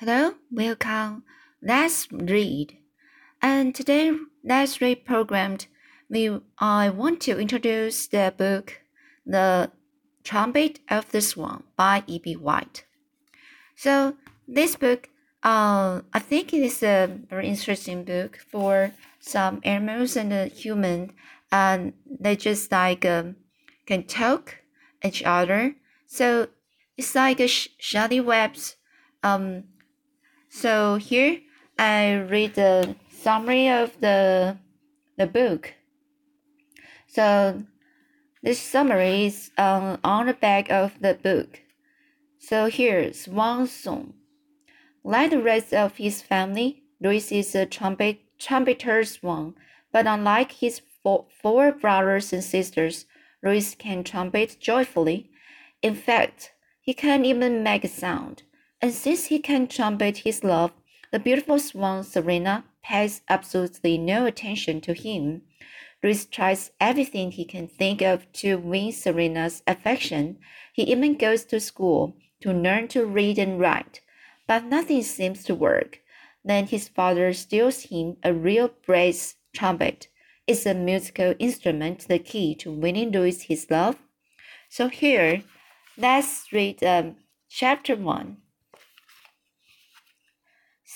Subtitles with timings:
[0.00, 1.24] Hello, welcome.
[1.60, 2.78] Let's read.
[3.42, 5.66] And today, let's read programmed.
[6.08, 8.80] We I want to introduce the book,
[9.26, 9.70] The
[10.24, 12.36] Trumpet of the Swan by E.B.
[12.36, 12.86] White.
[13.76, 14.16] So
[14.48, 15.10] this book,
[15.42, 21.12] uh, I think it is a very interesting book for some animals and uh, human,
[21.52, 23.36] and they just like um,
[23.84, 24.62] can talk
[25.04, 25.74] each other.
[26.06, 26.48] So
[26.96, 28.76] it's like a sh- shiny webs.
[29.22, 29.64] Um,
[30.50, 31.40] so here
[31.78, 34.58] I read the summary of the
[35.16, 35.74] the book.
[37.06, 37.62] So
[38.42, 41.60] this summary is um, on the back of the book.
[42.38, 44.14] So here, Wang Song.
[45.04, 49.54] Like the rest of his family, Louis is a trumpet trumpeter swan,
[49.92, 53.06] but unlike his four, four brothers and sisters,
[53.42, 55.30] Louis can trumpet joyfully.
[55.82, 58.42] In fact, he can even make a sound.
[58.82, 60.72] And since he can trumpet his love,
[61.12, 65.42] the beautiful swan Serena pays absolutely no attention to him.
[66.02, 70.38] Louis tries everything he can think of to win Serena's affection.
[70.72, 74.00] He even goes to school to learn to read and write,
[74.46, 76.00] but nothing seems to work.
[76.42, 80.08] Then his father steals him a real brass trumpet.
[80.46, 83.96] It's a musical instrument, the key to winning Louis his love.
[84.70, 85.42] So here,
[85.98, 87.16] let's read um,
[87.50, 88.38] chapter 1.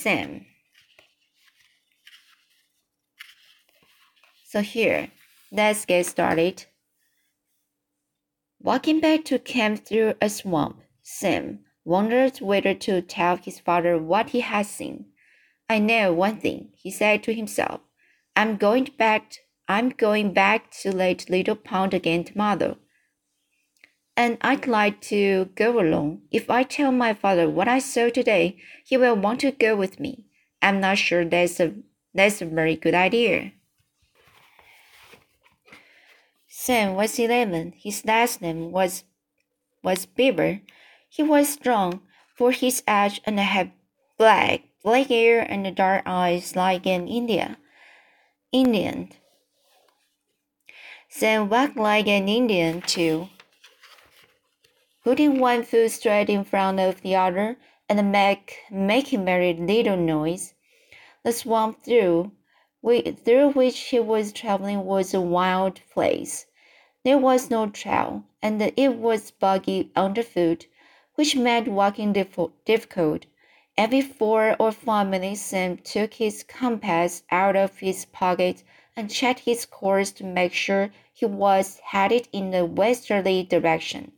[0.00, 0.46] Sam.
[4.44, 5.10] So here,
[5.50, 6.66] let's get started.
[8.60, 14.30] Walking back to camp through a swamp, Sam wondered whether to tell his father what
[14.30, 15.06] he had seen.
[15.68, 17.80] I know one thing, he said to himself.
[18.36, 19.32] I'm going back
[19.66, 22.78] I'm going back to Lake Little Pond again tomorrow.
[24.18, 26.22] And I'd like to go along.
[26.32, 30.00] If I tell my father what I saw today, he will want to go with
[30.00, 30.26] me.
[30.60, 31.72] I'm not sure that's a
[32.12, 33.52] that's a very good idea.
[36.48, 37.74] Sam was eleven.
[37.78, 39.04] His last name was
[39.84, 40.62] was Beaver.
[41.08, 42.00] He was strong
[42.34, 43.70] for his age and had
[44.18, 47.56] black black hair and dark eyes like an Indian.
[48.50, 49.12] Indian.
[51.08, 53.28] Sam walked like an Indian too,
[55.04, 57.56] putting one foot straight in front of the other
[57.88, 60.54] and make, making very little noise.
[61.24, 62.32] The swamp through,
[62.84, 66.46] through which he was traveling was a wild place.
[67.04, 70.66] There was no trail, and it was boggy underfoot,
[71.14, 73.26] which made walking difficult.
[73.76, 78.64] Every four or five minutes, Sam took his compass out of his pocket
[78.96, 84.12] and checked his course to make sure he was headed in the westerly direction.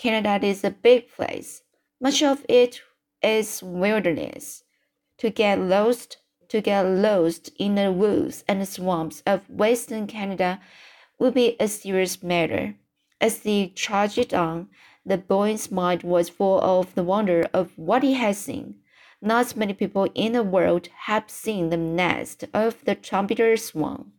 [0.00, 1.60] Canada is a big place.
[2.00, 2.80] Much of it
[3.22, 4.64] is wilderness.
[5.18, 6.16] To get lost,
[6.48, 10.58] to get lost in the woods and swamps of western Canada
[11.18, 12.76] would be a serious matter.
[13.20, 14.70] As they trudged on,
[15.04, 18.76] the boy's mind was full of the wonder of what he had seen.
[19.20, 24.12] Not many people in the world have seen the nest of the trumpeter swan.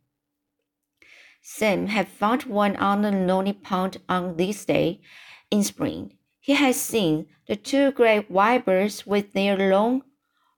[1.41, 5.01] Sam had found one on the lonely pond on this day
[5.51, 6.17] in spring.
[6.39, 10.03] He had seen the two great birds with their long,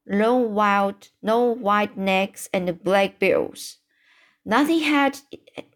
[0.08, 3.78] long wild, long white necks and black bills.
[4.46, 5.20] Nothing had,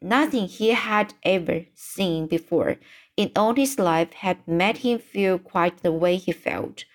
[0.02, 2.78] nothing he had ever seen before
[3.18, 6.86] in all his life had made him feel quite the way he felt.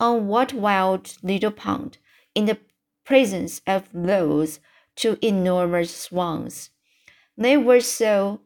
[0.00, 1.98] On what wild little pond,
[2.34, 2.58] in the
[3.04, 4.60] presence of those
[4.96, 6.70] two enormous swans.
[7.36, 8.40] They were so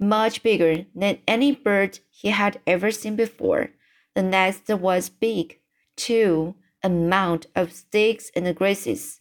[0.00, 3.70] much bigger than any bird he had ever seen before.
[4.14, 5.60] The nest was big,
[5.96, 9.20] too, a mound of sticks and grasses.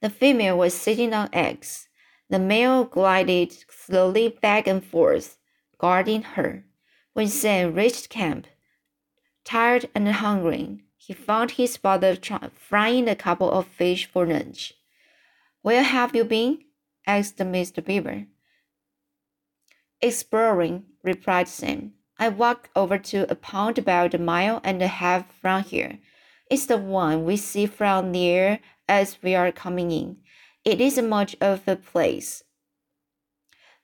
[0.00, 1.88] The female was sitting on eggs.
[2.28, 5.38] The male glided slowly back and forth,
[5.78, 6.64] guarding her.
[7.12, 8.46] When Sam reached camp,
[9.44, 12.16] tired and hungry, he found his father
[12.54, 14.74] frying a couple of fish for lunch.
[15.62, 16.64] Where have you been?
[17.06, 17.84] asked Mr.
[17.84, 18.26] Beaver.
[20.02, 21.92] Exploring, replied Sam.
[22.18, 25.98] I walked over to a pond about a mile and a half from here.
[26.50, 30.16] It's the one we see from near as we are coming in.
[30.64, 32.42] It isn't much of a place.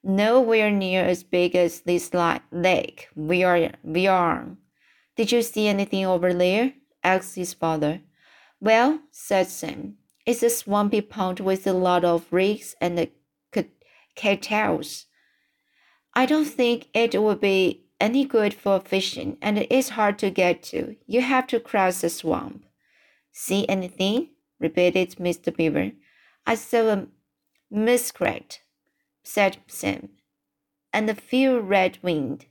[0.02, 2.12] Nowhere near as big as this
[2.50, 4.58] lake we are, we are on.
[5.16, 6.74] Did you see anything over there?
[7.02, 8.00] asked his father.
[8.60, 13.08] Well, said Sam, it's a swampy pond with a lot of reeds and
[14.14, 15.06] cattails.
[16.16, 20.30] I don't think it would be any good for fishing, and it is hard to
[20.30, 20.96] get to.
[21.06, 22.64] You have to cross the swamp.
[23.32, 24.30] See anything?
[24.58, 25.54] repeated Mr.
[25.54, 25.92] Beaver.
[26.46, 27.06] I saw a
[27.70, 28.60] muskrat,
[29.22, 30.08] said Sam,
[30.90, 32.46] and a few red-winged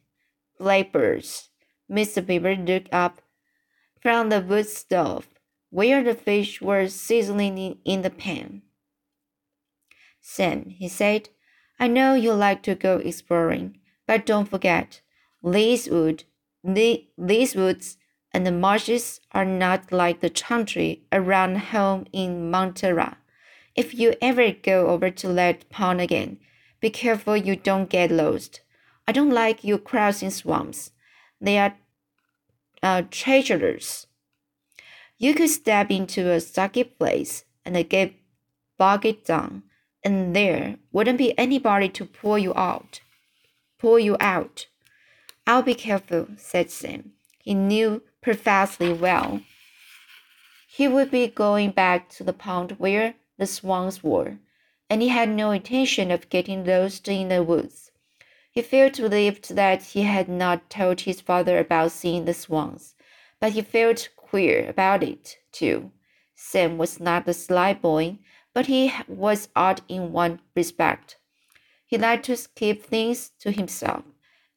[0.59, 1.49] blackbirds.
[1.91, 2.23] Mr.
[2.23, 3.23] Beaver looked up
[3.99, 5.27] from the wood stove,
[5.71, 8.61] where the fish were sizzling in the pan.
[10.21, 11.29] Sam, he said,
[11.79, 15.01] I know you like to go exploring, but don't forget,
[15.43, 16.23] these wood,
[16.63, 17.97] these woods
[18.31, 23.17] and the marshes are not like the country around home in Montana.
[23.75, 26.37] If you ever go over to that pond again,
[26.79, 28.61] be careful you don't get lost.
[29.07, 30.91] I don't like you crossing swamps.
[31.39, 31.75] They are
[32.81, 34.07] uh, treacherous.
[35.17, 38.13] You could step into a sucky place and get
[38.77, 39.63] bogged down,
[40.05, 43.01] and there wouldn't be anybody to pull you out.
[43.79, 44.67] Pull you out.
[45.47, 47.13] I'll be careful, said Sam.
[47.39, 49.41] He knew perfectly well.
[50.67, 54.37] He would be going back to the pond where the swans were,
[54.89, 57.91] and he had no intention of getting lost in the woods.
[58.51, 62.95] He felt relieved that he had not told his father about seeing the swans,
[63.39, 65.91] but he felt queer about it, too.
[66.35, 68.19] Sam was not a sly boy,
[68.55, 71.17] but he was odd in one respect.
[71.85, 74.03] He liked to keep things to himself,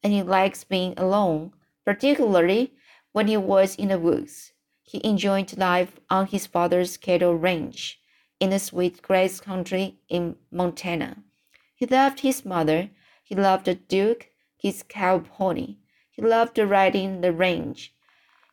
[0.03, 1.53] and he liked being alone,
[1.85, 2.73] particularly
[3.13, 4.53] when he was in the woods,
[4.83, 8.01] he enjoyed life on his father's cattle ranch
[8.41, 11.19] in the sweet grass country in Montana.
[11.75, 12.89] He loved his mother.
[13.23, 15.77] He loved the Duke, his cow pony.
[16.11, 17.93] He loved riding the range.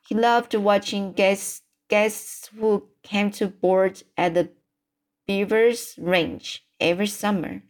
[0.05, 4.49] He loved watching guests, guests who came to board at the
[5.27, 7.63] Beaver's Ranch every summer.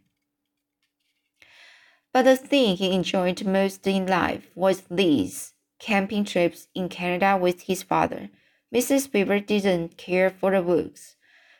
[2.12, 7.62] But the thing he enjoyed most in life was these camping trips in Canada with
[7.62, 8.30] his father.
[8.74, 9.10] Mrs.
[9.10, 11.16] Beaver didn't care for the woods,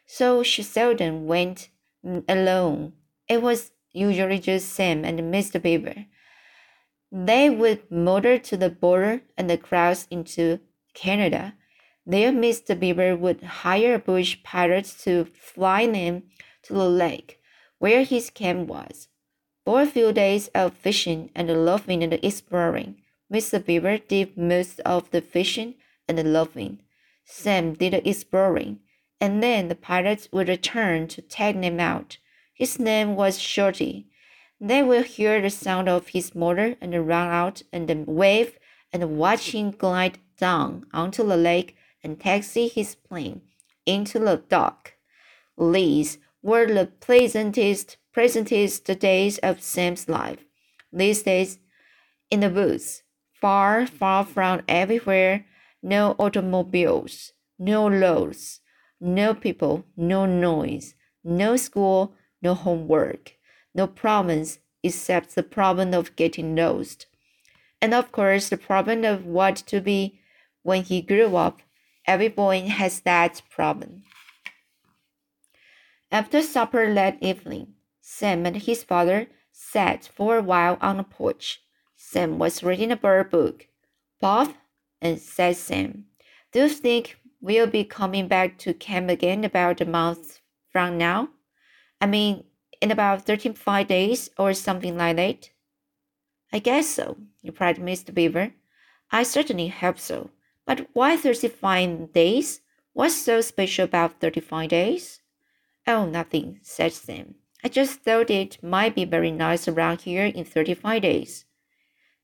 [0.07, 1.69] so she seldom went
[2.29, 2.95] alone.
[3.29, 5.61] It was usually just Sam and Mr.
[5.61, 6.07] Beaver.
[7.13, 10.61] They would motor to the border and cross into
[10.95, 11.55] Canada.
[12.09, 12.79] There, Mr.
[12.79, 16.23] Beaver would hire bush pirates to fly them
[16.63, 17.41] to the lake
[17.79, 19.09] where his camp was.
[19.65, 23.65] For a few days of fishing and laughing and exploring, Mr.
[23.65, 25.75] Beaver did most of the fishing
[26.07, 26.79] and the loving.
[27.25, 28.79] Sam did the exploring,
[29.21, 32.19] and then the pirates would return to take them out.
[32.55, 34.07] His name was Shorty.
[34.61, 38.61] They would hear the sound of his motor and run out and wave
[38.93, 41.77] and watch him glide down onto the lake
[42.07, 43.41] and taxi his plane
[43.85, 44.93] into the dock.
[45.59, 50.45] These were the pleasantest, pleasantest days of Sam's life.
[50.93, 51.59] These days
[52.31, 55.47] in the woods, far, far from everywhere,
[55.83, 58.61] no automobiles, no roads,
[59.01, 60.95] no people, no noise,
[61.25, 63.33] no school, no homework,
[63.75, 67.07] no problems except the problem of getting lost.
[67.83, 70.21] And of course, the problem of what to be
[70.63, 71.63] when he grew up.
[72.07, 74.05] Every boy has that problem.
[76.13, 81.63] After supper that evening, Sam and his father sat for a while on the porch.
[81.97, 83.67] Sam was reading a bird book.
[84.21, 84.55] Bob,
[85.01, 86.05] and said Sam,
[86.53, 90.41] do you think we'll be coming back to camp again about a month
[90.71, 91.31] from now?
[92.01, 92.45] I mean,
[92.81, 95.51] in about 35 days or something like that?
[96.53, 98.15] I guess so, replied Mr.
[98.15, 98.53] Beaver.
[99.11, 100.31] I certainly hope so.
[100.67, 102.61] But why 35 days?
[102.93, 105.21] What's so special about 35 days?
[105.87, 107.37] Oh, nothing, said Sam.
[107.63, 111.45] I just thought it might be very nice around here in 35 days.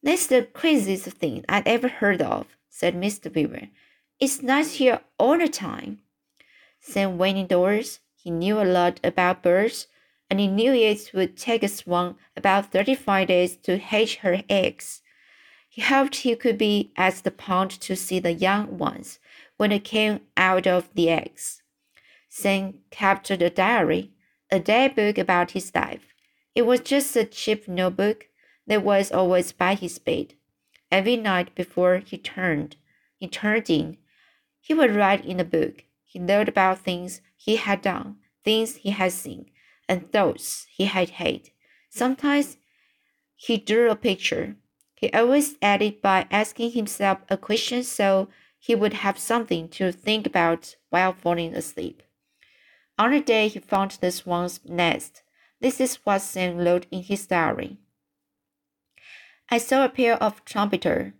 [0.02, 3.32] That's the craziest thing I'd ever heard of, said Mr.
[3.32, 3.68] Beaver.
[4.18, 6.00] It's nice here all the time.
[6.80, 8.00] Sam went indoors.
[8.16, 9.86] He knew a lot about birds,
[10.28, 15.01] and he knew it would take a swan about thirty-five days to hatch her eggs.
[15.74, 19.18] He hoped he could be at the pond to see the young ones
[19.56, 21.62] when they came out of the eggs.
[22.28, 24.10] Sam kept a diary,
[24.50, 26.12] a day book about his life.
[26.54, 28.28] It was just a cheap notebook
[28.66, 30.34] that was always by his bed.
[30.90, 32.76] Every night before he turned,
[33.16, 33.96] he turned in,
[34.60, 35.84] he would write in the book.
[36.04, 39.46] He wrote about things he had done, things he had seen,
[39.88, 41.48] and thoughts he had had.
[41.88, 42.58] Sometimes
[43.36, 44.56] he drew a picture.
[45.02, 50.28] He always added by asking himself a question so he would have something to think
[50.28, 52.04] about while falling asleep.
[52.96, 55.24] On a day he found the swan's nest.
[55.60, 57.78] This is what Sam wrote in his diary.
[59.50, 61.14] I saw a pair of trumpeter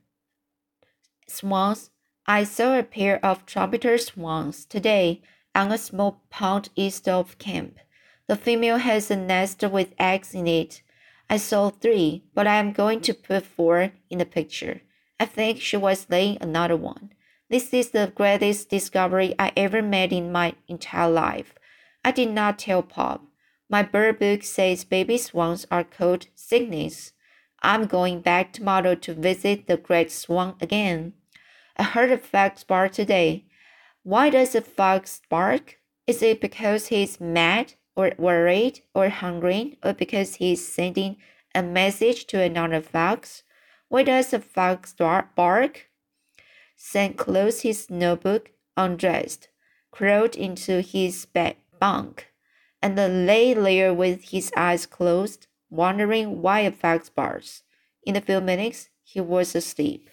[1.27, 1.91] swans.
[2.25, 5.23] I saw a pair of trumpeter swans today
[5.57, 7.81] on a small pond east of camp.
[8.29, 10.83] The female has a nest with eggs in it.
[11.33, 14.83] I saw three, but I am going to put four in the picture.
[15.19, 17.15] I think she was laying another one.
[17.49, 21.55] This is the greatest discovery I ever made in my entire life.
[22.05, 23.25] I did not tell Pop.
[23.71, 27.15] My bird book says baby swans are called cygnets.
[27.63, 31.15] I'm going back tomorrow to visit the great swan again.
[31.79, 33.47] I heard a fox bark today.
[34.03, 35.79] Why does a fox bark?
[36.07, 41.17] Is it because he's mad or worried or hungry or because he's sending
[41.55, 43.43] a message to another fox?
[43.89, 45.89] Why does a fox bark?
[46.77, 49.49] Sam closed his notebook, undressed,
[49.91, 52.29] crawled into his bed bunk,
[52.81, 57.63] and lay there with his eyes closed, wondering why a fox barks.
[58.05, 60.09] In a few minutes, he was asleep.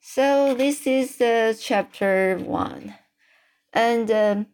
[0.00, 2.94] So this is uh, chapter one,
[3.72, 4.46] and um,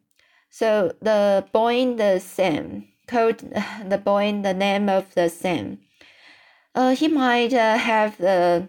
[0.58, 3.40] so the boy the Sam called
[3.92, 5.80] the boy the name of the Sam.
[6.75, 8.66] Uh, he might uh, have the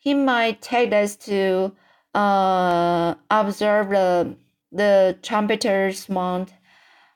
[0.00, 1.76] he might take us to
[2.12, 4.34] uh observe the
[4.72, 6.52] the trumpeters mount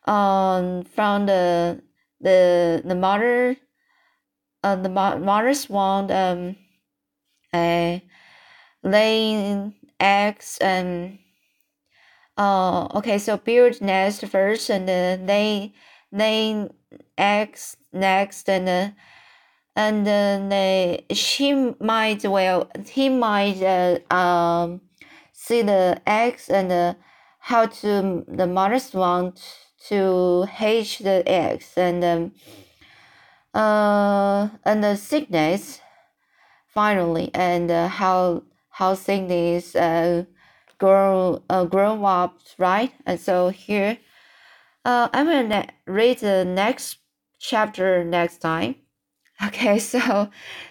[0.06, 1.82] um from the
[2.20, 3.56] the the mother
[4.62, 6.54] uh, the mother's swan um
[7.52, 7.98] uh,
[8.84, 11.18] laying eggs and
[12.36, 15.72] uh okay so build nest first and then lay
[16.12, 16.68] lay
[17.18, 18.88] eggs next and uh,
[19.76, 24.80] and then they she might well he might uh, um
[25.32, 26.94] see the eggs and uh,
[27.38, 29.40] how to the mothers want
[29.88, 32.32] to hatch the eggs and um,
[33.54, 35.80] uh and the cygnets
[36.68, 40.24] finally and uh, how how cygnets uh
[40.82, 42.92] grow uh, grow up right?
[43.06, 43.98] And so here
[44.84, 46.98] uh i will read the next
[47.40, 48.76] chapter next time.
[49.48, 50.30] Okay so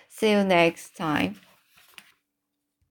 [0.10, 1.36] see you next time